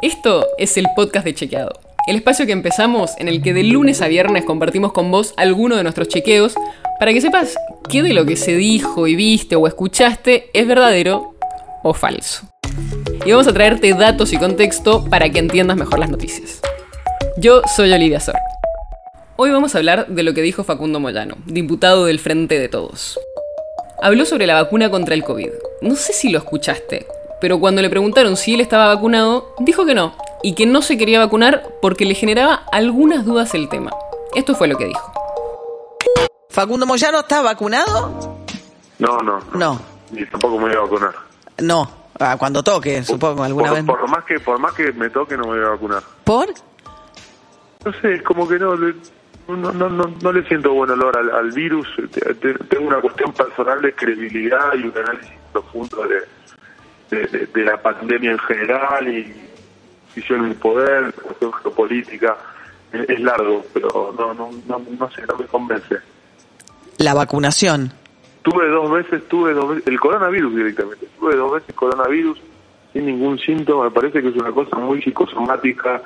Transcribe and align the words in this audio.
Esto 0.00 0.46
es 0.58 0.76
el 0.76 0.86
podcast 0.94 1.24
de 1.24 1.34
Chequeado, 1.34 1.72
el 2.06 2.14
espacio 2.14 2.46
que 2.46 2.52
empezamos 2.52 3.10
en 3.18 3.26
el 3.26 3.42
que 3.42 3.52
de 3.52 3.64
lunes 3.64 4.00
a 4.00 4.06
viernes 4.06 4.44
compartimos 4.44 4.92
con 4.92 5.10
vos 5.10 5.34
alguno 5.36 5.76
de 5.76 5.82
nuestros 5.82 6.06
chequeos 6.06 6.54
para 7.00 7.12
que 7.12 7.20
sepas 7.20 7.56
qué 7.90 8.04
de 8.04 8.14
lo 8.14 8.24
que 8.24 8.36
se 8.36 8.54
dijo 8.54 9.08
y 9.08 9.16
viste 9.16 9.56
o 9.56 9.66
escuchaste 9.66 10.50
es 10.52 10.68
verdadero 10.68 11.34
o 11.82 11.94
falso. 11.94 12.46
Y 13.26 13.32
vamos 13.32 13.48
a 13.48 13.52
traerte 13.52 13.92
datos 13.92 14.32
y 14.32 14.38
contexto 14.38 15.04
para 15.04 15.30
que 15.30 15.40
entiendas 15.40 15.76
mejor 15.76 15.98
las 15.98 16.10
noticias. 16.10 16.60
Yo 17.36 17.62
soy 17.74 17.92
Olivia 17.92 18.20
Sor. 18.20 18.36
Hoy 19.34 19.50
vamos 19.50 19.74
a 19.74 19.78
hablar 19.78 20.06
de 20.06 20.22
lo 20.22 20.32
que 20.32 20.42
dijo 20.42 20.62
Facundo 20.62 21.00
Moyano, 21.00 21.38
diputado 21.44 22.04
del 22.04 22.20
Frente 22.20 22.56
de 22.56 22.68
Todos. 22.68 23.18
Habló 24.00 24.24
sobre 24.26 24.46
la 24.46 24.54
vacuna 24.54 24.92
contra 24.92 25.16
el 25.16 25.24
COVID. 25.24 25.50
No 25.82 25.96
sé 25.96 26.12
si 26.12 26.28
lo 26.28 26.38
escuchaste, 26.38 27.04
pero 27.40 27.58
cuando 27.60 27.82
le 27.82 27.90
preguntaron 27.90 28.36
si 28.36 28.54
él 28.54 28.60
estaba 28.60 28.88
vacunado, 28.94 29.54
dijo 29.60 29.84
que 29.86 29.94
no, 29.94 30.14
y 30.42 30.54
que 30.54 30.66
no 30.66 30.82
se 30.82 30.96
quería 30.98 31.18
vacunar 31.18 31.62
porque 31.80 32.04
le 32.04 32.14
generaba 32.14 32.62
algunas 32.72 33.24
dudas 33.24 33.54
el 33.54 33.68
tema. 33.68 33.90
Esto 34.34 34.54
fue 34.54 34.68
lo 34.68 34.76
que 34.76 34.86
dijo. 34.86 35.12
¿Facundo 36.50 36.86
Moyano 36.86 37.20
está 37.20 37.42
vacunado? 37.42 38.38
No, 38.98 39.18
no. 39.18 39.40
No. 39.54 39.80
Ni 40.10 40.24
tampoco 40.26 40.56
me 40.58 40.68
voy 40.68 40.74
a 40.76 40.80
vacunar. 40.80 41.14
No. 41.58 41.90
Ah, 42.20 42.36
cuando 42.36 42.62
toque, 42.64 43.04
supongo, 43.04 43.44
alguna 43.44 43.68
por, 43.68 43.76
vez. 43.76 43.86
Por 43.86 44.08
más, 44.08 44.24
que, 44.24 44.40
por 44.40 44.58
más 44.58 44.72
que 44.74 44.92
me 44.92 45.08
toque, 45.10 45.36
no 45.36 45.44
me 45.44 45.56
voy 45.58 45.64
a 45.66 45.68
vacunar. 45.70 46.02
¿Por? 46.24 46.48
No 47.84 47.92
sé, 48.00 48.14
es 48.14 48.22
como 48.22 48.48
que 48.48 48.58
no 48.58 48.74
le, 48.74 48.94
no, 49.46 49.72
no, 49.72 49.88
no, 49.88 50.12
no 50.20 50.32
le 50.32 50.42
siento 50.48 50.72
buen 50.72 50.90
olor 50.90 51.16
al, 51.16 51.30
al 51.30 51.52
virus. 51.52 51.86
Te- 52.10 52.34
te- 52.34 52.54
Tengo 52.64 52.88
una 52.88 53.00
cuestión 53.00 53.32
personal 53.32 53.80
de 53.82 53.94
credibilidad 53.94 54.74
y 54.74 54.82
un 54.88 54.98
análisis 54.98 55.30
profundo 55.52 56.02
de, 56.08 56.16
de, 57.10 57.26
de- 57.26 57.46
de 57.46 57.64
la 57.64 57.80
pandemia 57.80 58.32
en 58.32 58.38
general 58.40 59.08
y 59.08 59.34
visión 60.14 60.42
del 60.42 60.54
poder, 60.56 61.12
cuestión 61.14 61.52
geopolítica. 61.54 62.36
Es, 62.92 63.08
es 63.10 63.20
largo, 63.20 63.64
pero 63.74 64.14
no, 64.18 64.32
no, 64.34 64.50
no, 64.66 64.82
no 64.98 65.10
sé, 65.10 65.22
no 65.26 65.36
me 65.36 65.44
convence. 65.46 65.96
La 66.98 67.14
vacunación. 67.14 67.92
Tuve 68.42 68.66
dos 68.68 68.90
veces, 68.90 69.28
tuve 69.28 69.52
dos 69.52 69.68
veces, 69.68 69.86
el 69.86 70.00
coronavirus 70.00 70.54
directamente, 70.56 71.06
tuve 71.18 71.36
dos 71.36 71.52
veces 71.52 71.74
coronavirus 71.74 72.40
sin 72.92 73.04
ningún 73.04 73.38
síntoma, 73.38 73.84
me 73.84 73.90
parece 73.90 74.22
que 74.22 74.28
es 74.28 74.36
una 74.36 74.50
cosa 74.52 74.76
muy 74.76 75.02
psicosomática 75.02 76.00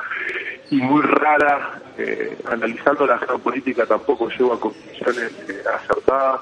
y 0.71 0.77
muy 0.77 1.01
rara, 1.03 1.81
eh, 1.97 2.37
analizando 2.51 3.07
la 3.07 3.19
geopolítica 3.19 3.87
tampoco 3.87 4.29
llego 4.31 4.55
a 4.55 4.59
conclusiones 4.61 5.33
eh, 5.49 5.63
acertadas 5.73 6.41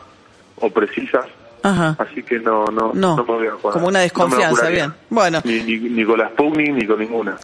o 0.56 0.70
precisas, 0.70 1.26
Ajá. 1.62 1.96
así 1.98 2.22
que 2.22 2.38
no, 2.38 2.64
no, 2.66 2.92
No, 2.94 3.16
me 3.16 3.22
voy 3.22 3.46
a 3.46 3.50
vacunar. 3.52 3.72
como 3.72 3.88
una 3.88 4.00
desconfianza, 4.00 4.68
bien. 4.68 4.92
Bueno. 5.10 5.40
Ni, 5.44 5.60
ni, 5.62 5.78
ni 5.78 6.04
con 6.04 6.18
la 6.18 6.28
Sputnik 6.30 6.72
ni 6.72 6.86
con 6.86 6.98
ninguna. 7.00 7.38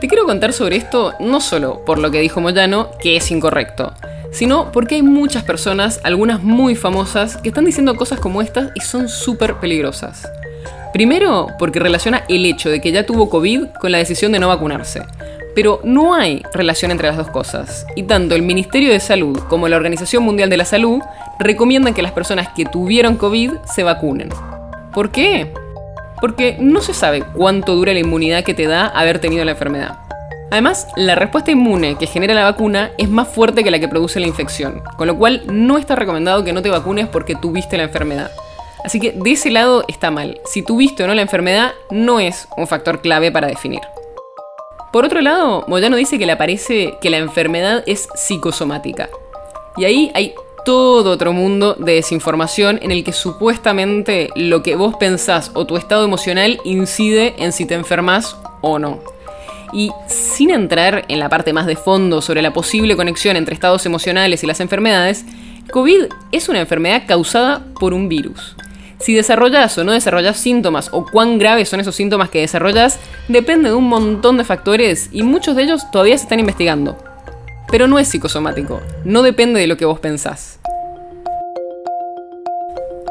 Te 0.00 0.06
quiero 0.06 0.24
contar 0.26 0.52
sobre 0.52 0.76
esto 0.76 1.14
no 1.18 1.40
solo 1.40 1.84
por 1.84 1.98
lo 1.98 2.10
que 2.10 2.20
dijo 2.20 2.40
Moyano, 2.40 2.90
que 3.00 3.16
es 3.16 3.30
incorrecto, 3.32 3.92
sino 4.30 4.70
porque 4.70 4.94
hay 4.94 5.02
muchas 5.02 5.42
personas, 5.42 6.00
algunas 6.04 6.42
muy 6.42 6.76
famosas, 6.76 7.36
que 7.38 7.48
están 7.48 7.64
diciendo 7.64 7.96
cosas 7.96 8.20
como 8.20 8.40
estas 8.40 8.70
y 8.76 8.80
son 8.80 9.08
súper 9.08 9.56
peligrosas. 9.56 10.30
Primero, 10.92 11.48
porque 11.58 11.80
relaciona 11.80 12.22
el 12.28 12.46
hecho 12.46 12.70
de 12.70 12.80
que 12.80 12.92
ya 12.92 13.04
tuvo 13.04 13.28
COVID 13.28 13.66
con 13.80 13.90
la 13.92 13.98
decisión 13.98 14.30
de 14.32 14.38
no 14.38 14.48
vacunarse. 14.48 15.02
Pero 15.54 15.80
no 15.84 16.14
hay 16.14 16.42
relación 16.52 16.90
entre 16.90 17.08
las 17.08 17.16
dos 17.16 17.30
cosas, 17.30 17.86
y 17.96 18.04
tanto 18.04 18.34
el 18.34 18.42
Ministerio 18.42 18.92
de 18.92 19.00
Salud 19.00 19.38
como 19.48 19.68
la 19.68 19.76
Organización 19.76 20.22
Mundial 20.22 20.50
de 20.50 20.56
la 20.56 20.64
Salud 20.64 21.00
recomiendan 21.38 21.94
que 21.94 22.02
las 22.02 22.12
personas 22.12 22.48
que 22.54 22.64
tuvieron 22.64 23.16
COVID 23.16 23.52
se 23.64 23.82
vacunen. 23.82 24.28
¿Por 24.92 25.10
qué? 25.10 25.52
Porque 26.20 26.56
no 26.60 26.80
se 26.80 26.94
sabe 26.94 27.22
cuánto 27.22 27.74
dura 27.74 27.92
la 27.92 28.00
inmunidad 28.00 28.44
que 28.44 28.54
te 28.54 28.66
da 28.66 28.86
haber 28.86 29.20
tenido 29.20 29.44
la 29.44 29.52
enfermedad. 29.52 29.98
Además, 30.50 30.88
la 30.96 31.14
respuesta 31.14 31.50
inmune 31.50 31.96
que 31.96 32.06
genera 32.06 32.34
la 32.34 32.44
vacuna 32.44 32.90
es 32.96 33.08
más 33.08 33.28
fuerte 33.28 33.62
que 33.62 33.70
la 33.70 33.78
que 33.78 33.88
produce 33.88 34.18
la 34.18 34.26
infección, 34.26 34.82
con 34.96 35.06
lo 35.06 35.18
cual 35.18 35.42
no 35.46 35.76
está 35.76 35.94
recomendado 35.94 36.42
que 36.42 36.54
no 36.54 36.62
te 36.62 36.70
vacunes 36.70 37.06
porque 37.06 37.34
tuviste 37.34 37.76
la 37.76 37.84
enfermedad. 37.84 38.30
Así 38.82 38.98
que 38.98 39.12
de 39.12 39.32
ese 39.32 39.50
lado 39.50 39.84
está 39.88 40.10
mal. 40.10 40.40
Si 40.46 40.62
tuviste 40.62 41.04
o 41.04 41.06
no 41.06 41.14
la 41.14 41.22
enfermedad, 41.22 41.72
no 41.90 42.18
es 42.18 42.48
un 42.56 42.66
factor 42.66 43.02
clave 43.02 43.30
para 43.30 43.48
definir. 43.48 43.80
Por 44.92 45.04
otro 45.04 45.20
lado, 45.20 45.64
Moyano 45.68 45.96
dice 45.96 46.18
que 46.18 46.26
le 46.26 46.36
parece 46.36 46.96
que 47.00 47.10
la 47.10 47.18
enfermedad 47.18 47.84
es 47.86 48.08
psicosomática. 48.14 49.10
Y 49.76 49.84
ahí 49.84 50.10
hay 50.14 50.34
todo 50.64 51.12
otro 51.12 51.32
mundo 51.32 51.74
de 51.78 51.94
desinformación 51.94 52.78
en 52.82 52.90
el 52.90 53.04
que 53.04 53.12
supuestamente 53.12 54.28
lo 54.34 54.62
que 54.62 54.76
vos 54.76 54.96
pensás 54.96 55.50
o 55.54 55.66
tu 55.66 55.76
estado 55.76 56.04
emocional 56.04 56.60
incide 56.64 57.34
en 57.38 57.52
si 57.52 57.64
te 57.64 57.74
enfermas 57.74 58.36
o 58.60 58.78
no. 58.78 59.00
Y 59.72 59.90
sin 60.06 60.50
entrar 60.50 61.04
en 61.08 61.20
la 61.20 61.28
parte 61.28 61.52
más 61.52 61.66
de 61.66 61.76
fondo 61.76 62.22
sobre 62.22 62.42
la 62.42 62.52
posible 62.52 62.96
conexión 62.96 63.36
entre 63.36 63.54
estados 63.54 63.86
emocionales 63.86 64.42
y 64.42 64.46
las 64.46 64.60
enfermedades, 64.60 65.24
COVID 65.70 66.04
es 66.32 66.48
una 66.48 66.60
enfermedad 66.60 67.04
causada 67.06 67.62
por 67.78 67.92
un 67.92 68.08
virus. 68.08 68.56
Si 69.08 69.14
desarrollas 69.14 69.78
o 69.78 69.84
no 69.84 69.92
desarrollas 69.92 70.36
síntomas 70.36 70.90
o 70.92 71.06
cuán 71.06 71.38
graves 71.38 71.70
son 71.70 71.80
esos 71.80 71.96
síntomas 71.96 72.28
que 72.28 72.42
desarrollas, 72.42 72.98
depende 73.28 73.70
de 73.70 73.74
un 73.74 73.88
montón 73.88 74.36
de 74.36 74.44
factores 74.44 75.08
y 75.12 75.22
muchos 75.22 75.56
de 75.56 75.62
ellos 75.62 75.90
todavía 75.90 76.18
se 76.18 76.24
están 76.24 76.40
investigando. 76.40 76.98
Pero 77.70 77.88
no 77.88 77.98
es 77.98 78.08
psicosomático, 78.08 78.82
no 79.06 79.22
depende 79.22 79.60
de 79.60 79.66
lo 79.66 79.78
que 79.78 79.86
vos 79.86 79.98
pensás. 79.98 80.58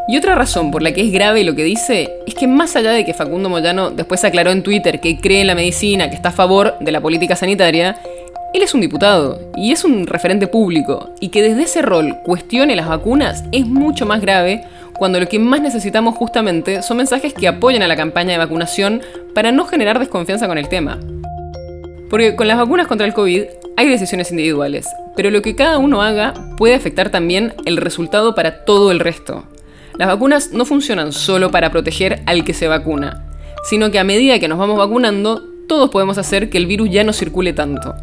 Y 0.08 0.18
otra 0.20 0.36
razón 0.36 0.70
por 0.70 0.84
la 0.84 0.92
que 0.92 1.02
es 1.04 1.12
grave 1.12 1.44
lo 1.44 1.56
que 1.56 1.64
dice 1.64 2.12
es 2.28 2.36
que 2.36 2.46
más 2.46 2.76
allá 2.76 2.92
de 2.92 3.04
que 3.04 3.16
Facundo 3.16 3.50
Moyano 3.50 3.90
después 3.90 4.24
aclaró 4.24 4.52
en 4.52 4.62
Twitter 4.62 5.00
que 5.00 5.20
cree 5.20 5.42
en 5.42 5.48
la 5.48 5.56
medicina, 5.56 6.12
que 6.12 6.16
está 6.16 6.30
a 6.30 6.32
favor 6.32 6.76
de 6.80 6.92
la 6.92 7.02
política 7.02 7.36
sanitaria, 7.36 8.00
él 8.54 8.62
es 8.62 8.76
un 8.76 8.82
diputado 8.82 9.42
y 9.56 9.72
es 9.72 9.84
un 9.84 10.06
referente 10.06 10.46
público, 10.46 11.10
y 11.20 11.30
que 11.30 11.42
desde 11.42 11.64
ese 11.64 11.82
rol 11.82 12.18
cuestione 12.24 12.76
las 12.76 12.88
vacunas 12.88 13.44
es 13.52 13.66
mucho 13.66 14.06
más 14.06 14.22
grave 14.22 14.64
cuando 14.98 15.20
lo 15.20 15.28
que 15.28 15.40
más 15.40 15.62
necesitamos 15.62 16.16
justamente 16.16 16.82
son 16.82 16.98
mensajes 16.98 17.34
que 17.34 17.48
apoyen 17.48 17.84
a 17.84 17.88
la 17.88 17.96
campaña 17.96 18.32
de 18.32 18.38
vacunación 18.38 19.02
para 19.34 19.52
no 19.52 19.66
generar 19.66 20.00
desconfianza 20.00 20.48
con 20.48 20.58
el 20.58 20.70
tema. 20.70 21.00
Porque 22.10 22.36
con 22.36 22.48
las 22.48 22.58
vacunas 22.58 22.88
contra 22.88 23.06
el 23.06 23.14
COVID 23.14 23.44
hay 23.76 23.90
decisiones 23.90 24.32
individuales, 24.32 24.88
pero 25.16 25.30
lo 25.30 25.42
que 25.42 25.56
cada 25.56 25.78
uno 25.78 26.02
haga 26.02 26.34
puede 26.58 26.76
afectar 26.76 27.10
también 27.10 27.54
el 27.66 27.78
resultado 27.78 28.34
para 28.34 28.66
todo 28.66 28.92
el 28.92 29.00
resto. 29.00 29.46
Las 29.98 30.08
vacunas 30.08 30.52
no 30.52 30.66
funcionan 30.66 31.12
solo 31.12 31.52
para 31.52 31.72
proteger 31.72 32.22
al 32.26 32.44
que 32.44 32.54
se 32.54 32.68
vacuna, 32.68 33.26
sino 33.70 33.92
que 33.92 34.00
a 34.00 34.04
medida 34.04 34.40
que 34.40 34.48
nos 34.48 34.58
vamos 34.58 34.78
vacunando, 34.78 35.44
todos 35.68 35.90
podemos 35.90 36.18
hacer 36.18 36.50
que 36.50 36.58
el 36.58 36.66
virus 36.66 36.90
ya 36.90 37.04
no 37.04 37.14
circule 37.14 37.54
tanto. 37.54 37.96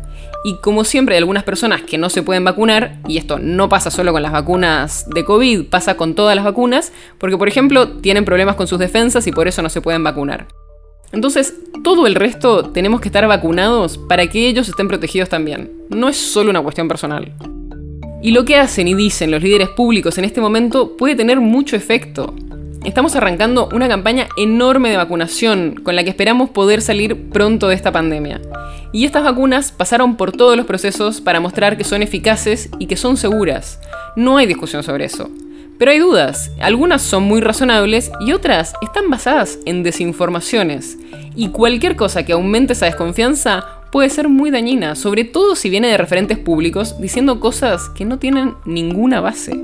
Y 0.45 0.57
como 0.57 0.85
siempre 0.85 1.15
hay 1.15 1.21
algunas 1.21 1.43
personas 1.43 1.83
que 1.83 1.97
no 1.97 2.11
se 2.11 2.23
pueden 2.23 2.45
vacunar, 2.45 2.99
y 3.09 3.17
esto 3.17 3.39
no 3.39 3.69
pasa 3.69 3.91
solo 3.91 4.13
con 4.13 4.23
las 4.23 4.33
vacunas 4.33 5.09
de 5.09 5.25
COVID, 5.25 5.65
pasa 5.67 5.97
con 5.97 6.15
todas 6.15 6.37
las 6.37 6.45
vacunas, 6.45 6.93
porque 7.19 7.39
por 7.39 7.49
ejemplo 7.49 7.89
tienen 7.89 8.25
problemas 8.25 8.57
con 8.57 8.67
sus 8.67 8.79
defensas 8.79 9.27
y 9.27 9.33
por 9.33 9.49
eso 9.49 9.63
no 9.63 9.71
se 9.71 9.81
pueden 9.81 10.05
vacunar. 10.05 10.47
Entonces, 11.13 11.55
todo 11.83 12.07
el 12.07 12.17
resto 12.17 12.71
tenemos 12.71 13.01
que 13.01 13.09
estar 13.09 13.27
vacunados 13.29 13.99
para 13.99 14.27
que 14.27 14.49
ellos 14.49 14.69
estén 14.69 14.89
protegidos 14.89 15.29
también. 15.29 15.71
No 15.89 16.09
es 16.09 16.17
solo 16.17 16.51
una 16.51 16.61
cuestión 16.61 16.89
personal. 16.89 17.33
Y 18.21 18.33
lo 18.33 18.45
que 18.45 18.57
hacen 18.57 18.89
y 18.89 18.95
dicen 18.95 19.31
los 19.31 19.43
líderes 19.43 19.69
públicos 19.69 20.19
en 20.19 20.25
este 20.25 20.41
momento 20.41 20.97
puede 20.97 21.15
tener 21.15 21.41
mucho 21.41 21.77
efecto. 21.77 22.35
Estamos 22.85 23.17
arrancando 23.17 23.71
una 23.73 23.89
campaña 23.89 24.29
enorme 24.37 24.91
de 24.91 24.99
vacunación 24.99 25.81
con 25.83 25.97
la 25.97 26.05
que 26.05 26.11
esperamos 26.11 26.51
poder 26.51 26.83
salir 26.83 27.31
pronto 27.31 27.69
de 27.69 27.75
esta 27.75 27.93
pandemia. 27.93 28.43
Y 28.93 29.07
estas 29.07 29.25
vacunas 29.25 29.73
pasaron 29.73 30.17
por 30.17 30.33
todos 30.33 30.55
los 30.55 30.67
procesos 30.67 31.23
para 31.23 31.41
mostrar 31.41 31.79
que 31.79 31.85
son 31.85 32.03
eficaces 32.03 32.69
y 32.79 32.87
que 32.87 32.97
son 32.97 33.17
seguras. 33.17 33.81
No 34.17 34.37
hay 34.37 34.47
discusión 34.47 34.83
sobre 34.83 35.07
eso. 35.07 35.31
Pero 35.79 35.93
hay 35.93 35.99
dudas, 35.99 36.53
algunas 36.61 37.01
son 37.01 37.23
muy 37.23 37.41
razonables 37.41 38.13
y 38.21 38.33
otras 38.33 38.75
están 38.83 39.09
basadas 39.09 39.59
en 39.65 39.83
desinformaciones. 39.83 40.99
Y 41.35 41.49
cualquier 41.49 41.97
cosa 41.97 42.25
que 42.25 42.35
aumente 42.35 42.75
esa 42.75 42.87
desconfianza 42.87 43.65
puede 43.91 44.11
ser 44.11 44.29
muy 44.29 44.51
dañina, 44.51 44.95
sobre 44.95 45.25
todo 45.25 45.57
si 45.57 45.71
viene 45.71 45.89
de 45.89 45.97
referentes 45.97 46.37
públicos 46.37 47.01
diciendo 47.01 47.41
cosas 47.41 47.89
que 47.91 48.05
no 48.05 48.19
tienen 48.19 48.55
ninguna 48.67 49.21
base. 49.21 49.59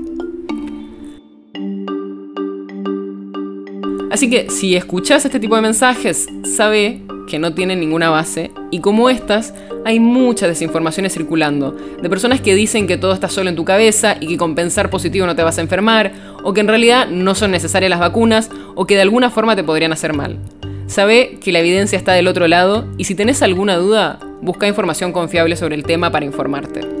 Así 4.11 4.29
que 4.29 4.49
si 4.49 4.75
escuchás 4.75 5.23
este 5.23 5.39
tipo 5.39 5.55
de 5.55 5.61
mensajes, 5.61 6.27
sabe 6.43 7.01
que 7.27 7.39
no 7.39 7.53
tienen 7.53 7.79
ninguna 7.79 8.09
base 8.09 8.51
y 8.69 8.79
como 8.79 9.09
estas 9.09 9.53
hay 9.85 10.01
muchas 10.01 10.49
desinformaciones 10.49 11.13
circulando 11.13 11.71
de 11.71 12.09
personas 12.09 12.41
que 12.41 12.53
dicen 12.53 12.87
que 12.87 12.97
todo 12.97 13.13
está 13.13 13.29
solo 13.29 13.49
en 13.49 13.55
tu 13.55 13.63
cabeza 13.63 14.17
y 14.19 14.27
que 14.27 14.37
con 14.37 14.53
pensar 14.53 14.89
positivo 14.89 15.25
no 15.25 15.35
te 15.35 15.43
vas 15.43 15.57
a 15.57 15.61
enfermar 15.61 16.11
o 16.43 16.53
que 16.53 16.59
en 16.59 16.67
realidad 16.67 17.07
no 17.07 17.35
son 17.35 17.51
necesarias 17.51 17.89
las 17.89 18.01
vacunas 18.01 18.49
o 18.75 18.85
que 18.85 18.95
de 18.95 19.01
alguna 19.01 19.29
forma 19.29 19.55
te 19.55 19.63
podrían 19.63 19.93
hacer 19.93 20.13
mal. 20.13 20.39
Sabe 20.87 21.39
que 21.41 21.53
la 21.53 21.59
evidencia 21.59 21.97
está 21.97 22.11
del 22.11 22.27
otro 22.27 22.49
lado 22.49 22.87
y 22.97 23.05
si 23.05 23.15
tenés 23.15 23.41
alguna 23.41 23.77
duda, 23.77 24.19
busca 24.41 24.67
información 24.67 25.13
confiable 25.13 25.55
sobre 25.55 25.75
el 25.75 25.83
tema 25.83 26.11
para 26.11 26.25
informarte. 26.25 27.00